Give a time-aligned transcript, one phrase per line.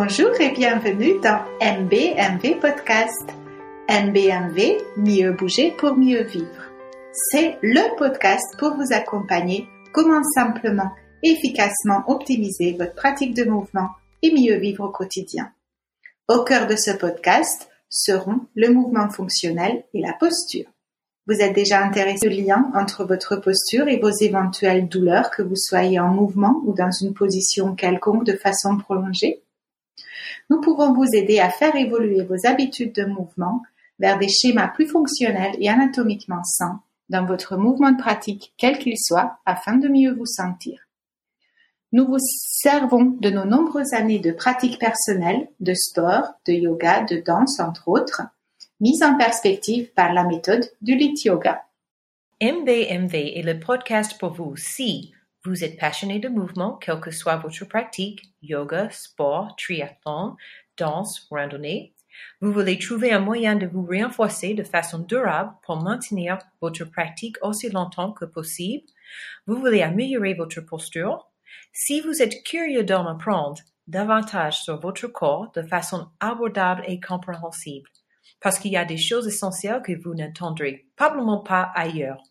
[0.00, 3.34] Bonjour et bienvenue dans MBMV Podcast.
[3.88, 6.70] MBMV, mieux bouger pour mieux vivre.
[7.12, 10.92] C'est le podcast pour vous accompagner comment simplement
[11.24, 13.88] et efficacement optimiser votre pratique de mouvement
[14.22, 15.50] et mieux vivre au quotidien.
[16.28, 20.66] Au cœur de ce podcast seront le mouvement fonctionnel et la posture.
[21.26, 25.56] Vous êtes déjà intéressé au lien entre votre posture et vos éventuelles douleurs, que vous
[25.56, 29.42] soyez en mouvement ou dans une position quelconque de façon prolongée?
[30.50, 33.62] Nous pouvons vous aider à faire évoluer vos habitudes de mouvement
[33.98, 38.98] vers des schémas plus fonctionnels et anatomiquement sains dans votre mouvement de pratique, quel qu'il
[38.98, 40.80] soit, afin de mieux vous sentir.
[41.92, 47.22] Nous vous servons de nos nombreuses années de pratique personnelle, de sport, de yoga, de
[47.24, 48.22] danse, entre autres,
[48.80, 51.64] mise en perspective par la méthode du Lit Yoga.
[52.42, 55.14] MBMV est le podcast pour vous si
[55.48, 60.36] vous êtes passionné de mouvement, quelle que soit votre pratique, yoga, sport, triathlon,
[60.76, 61.94] danse, randonnée.
[62.40, 67.36] Vous voulez trouver un moyen de vous renforcer de façon durable pour maintenir votre pratique
[67.42, 68.84] aussi longtemps que possible.
[69.46, 71.30] Vous voulez améliorer votre posture.
[71.72, 77.88] Si vous êtes curieux d'en apprendre davantage sur votre corps de façon abordable et compréhensible,
[78.40, 82.22] parce qu'il y a des choses essentielles que vous n'entendrez probablement pas ailleurs.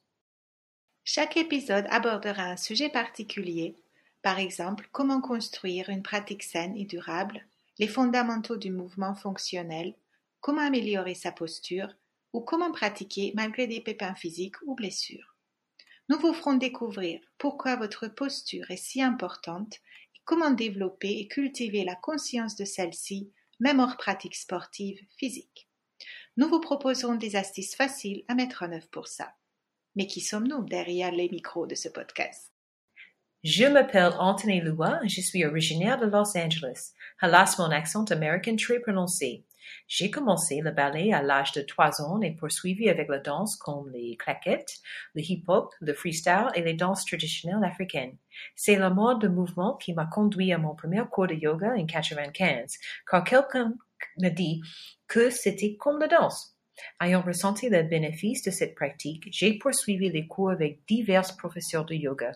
[1.09, 3.77] Chaque épisode abordera un sujet particulier,
[4.23, 7.45] par exemple comment construire une pratique saine et durable,
[7.79, 9.95] les fondamentaux du mouvement fonctionnel,
[10.41, 11.87] comment améliorer sa posture
[12.33, 15.37] ou comment pratiquer malgré des pépins physiques ou blessures.
[16.09, 19.75] Nous vous ferons découvrir pourquoi votre posture est si importante
[20.13, 25.69] et comment développer et cultiver la conscience de celle-ci, même hors pratique sportive physique.
[26.35, 29.31] Nous vous proposerons des astuces faciles à mettre en œuvre pour ça.
[29.97, 32.53] Mais qui sommes-nous derrière les micros de ce podcast?
[33.43, 36.91] Je m'appelle Anthony Lua je suis originaire de Los Angeles.
[37.19, 39.43] Hélas, mon accent américain très prononcé.
[39.87, 43.89] J'ai commencé le ballet à l'âge de trois ans et poursuivi avec la danse comme
[43.89, 44.75] les claquettes,
[45.15, 48.17] le hip-hop, le freestyle et les danses traditionnelles africaines.
[48.55, 51.87] C'est le mode de mouvement qui m'a conduit à mon premier cours de yoga en
[51.87, 52.77] 95,
[53.09, 53.73] car quelqu'un
[54.19, 54.61] me dit
[55.07, 56.56] que c'était comme la danse.
[56.99, 61.95] Ayant ressenti le bénéfice de cette pratique, j'ai poursuivi les cours avec divers professeurs de
[61.95, 62.31] yoga.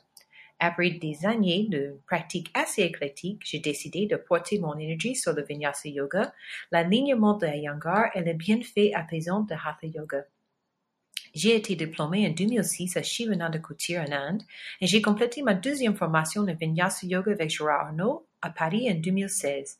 [0.63, 5.43] Après des années de pratique assez éclectique, j'ai décidé de porter mon énergie sur le
[5.43, 6.31] Vinyasa Yoga,
[6.71, 10.23] l'alignement de Iyengar et le bienfait apaisant de Hatha Yoga.
[11.33, 14.43] J'ai été diplômée en 2006 à Shivananda Kutir en Inde
[14.81, 18.93] et j'ai complété ma deuxième formation de Vinyasa Yoga avec Gérard Arnaud à Paris en
[18.93, 19.79] 2016.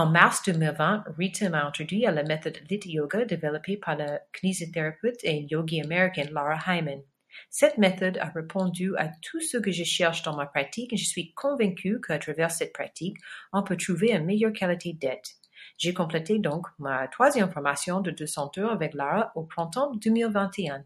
[0.00, 5.22] En mars 2020, Rita m'a introduit à la méthode Lit Yoga développée par la kinésithérapeute
[5.24, 7.02] et yogi américaine Laura Hyman.
[7.50, 11.04] Cette méthode a répondu à tout ce que je cherche dans ma pratique et je
[11.04, 13.18] suis convaincue qu'à travers cette pratique,
[13.52, 15.32] on peut trouver une meilleure qualité d'être.
[15.76, 20.82] J'ai complété donc ma troisième formation de 200 heures avec Lara au printemps 2021.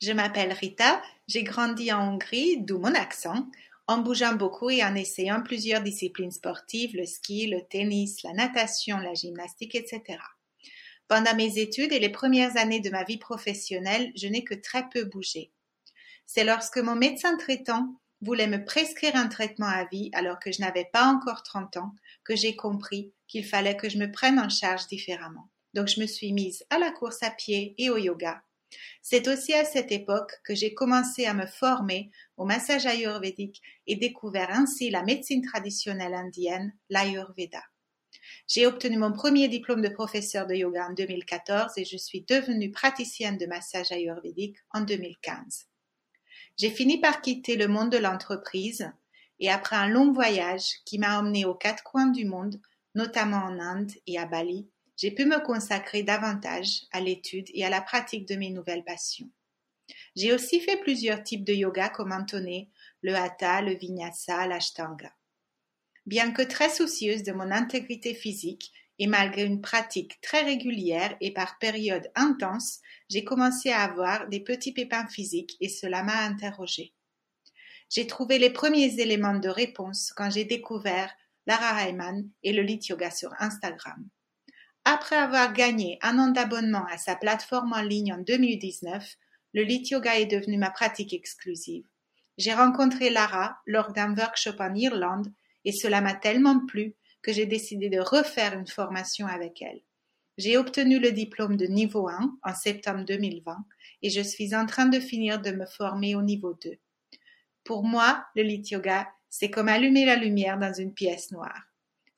[0.00, 3.46] Je m'appelle Rita, j'ai grandi en Hongrie, d'où mon accent
[3.86, 8.98] en bougeant beaucoup et en essayant plusieurs disciplines sportives, le ski, le tennis, la natation,
[8.98, 10.18] la gymnastique, etc.
[11.08, 14.88] Pendant mes études et les premières années de ma vie professionnelle, je n'ai que très
[14.88, 15.50] peu bougé.
[16.26, 20.60] C'est lorsque mon médecin traitant voulait me prescrire un traitement à vie alors que je
[20.60, 21.94] n'avais pas encore 30 ans
[22.24, 25.50] que j'ai compris qu'il fallait que je me prenne en charge différemment.
[25.74, 28.42] Donc je me suis mise à la course à pied et au yoga
[29.02, 33.96] c'est aussi à cette époque que j'ai commencé à me former au massage ayurvédique et
[33.96, 37.62] découvert ainsi la médecine traditionnelle indienne, l'Ayurveda.
[38.48, 42.70] J'ai obtenu mon premier diplôme de professeur de yoga en 2014 et je suis devenue
[42.70, 45.66] praticienne de massage ayurvédique en 2015.
[46.58, 48.90] J'ai fini par quitter le monde de l'entreprise
[49.40, 52.60] et après un long voyage qui m'a emmené aux quatre coins du monde,
[52.94, 57.70] notamment en Inde et à Bali, j'ai pu me consacrer davantage à l'étude et à
[57.70, 59.30] la pratique de mes nouvelles passions.
[60.16, 62.70] J'ai aussi fait plusieurs types de yoga comme Antoné,
[63.02, 65.12] le hatha, le vinyasa, l'ashtanga.
[66.06, 71.32] Bien que très soucieuse de mon intégrité physique et malgré une pratique très régulière et
[71.32, 76.92] par périodes intenses, j'ai commencé à avoir des petits pépins physiques et cela m'a interrogée.
[77.88, 81.12] J'ai trouvé les premiers éléments de réponse quand j'ai découvert
[81.46, 84.08] Lara Hyman et le lit yoga sur Instagram.
[84.84, 89.16] Après avoir gagné un an d'abonnement à sa plateforme en ligne en 2019,
[89.54, 91.84] le Lit Yoga est devenu ma pratique exclusive.
[92.36, 95.32] J'ai rencontré Lara lors d'un workshop en Irlande
[95.64, 99.82] et cela m'a tellement plu que j'ai décidé de refaire une formation avec elle.
[100.36, 103.56] J'ai obtenu le diplôme de niveau 1 en septembre 2020
[104.02, 106.76] et je suis en train de finir de me former au niveau 2.
[107.62, 111.71] Pour moi, le lit yoga, c'est comme allumer la lumière dans une pièce noire.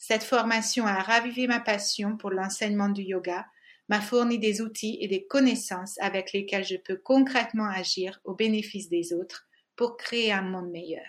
[0.07, 3.47] Cette formation a ravivé ma passion pour l'enseignement du yoga,
[3.89, 8.91] m'a fourni des outils et des connaissances avec lesquels je peux concrètement agir au bénéfice
[8.91, 9.47] des autres
[9.77, 11.07] pour créer un monde meilleur.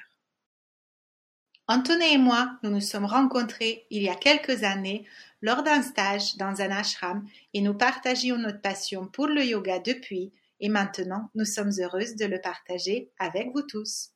[1.68, 5.06] Antoné et moi, nous nous sommes rencontrés il y a quelques années
[5.42, 10.32] lors d'un stage dans un ashram et nous partagions notre passion pour le yoga depuis
[10.62, 14.15] et maintenant nous sommes heureuses de le partager avec vous tous.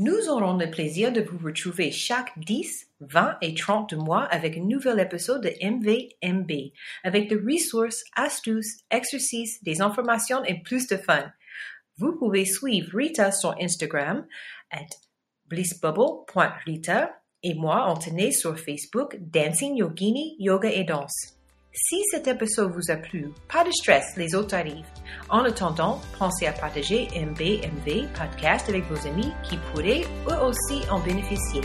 [0.00, 4.62] Nous aurons le plaisir de vous retrouver chaque 10, 20 et 30 mois avec un
[4.62, 6.70] nouvel épisode de MVMB,
[7.02, 11.32] avec des ressources, astuces, exercices, des informations et plus de fun.
[11.96, 14.24] Vous pouvez suivre Rita sur Instagram
[14.70, 14.86] at
[15.46, 21.37] blissbubble.rita et moi, Anthony, sur Facebook Dancing Yogini Yoga et Danse.
[21.72, 24.86] Si cet épisode vous a plu, pas de stress, les autres arrivent.
[25.28, 30.98] En attendant, pensez à partager MBMV podcast avec vos amis qui pourraient eux aussi en
[31.00, 31.60] bénéficier.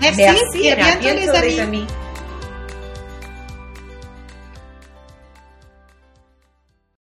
[0.00, 1.86] Merci, et à bientôt, les amis.